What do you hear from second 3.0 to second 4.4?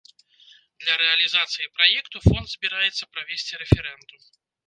правесці рэферэндум.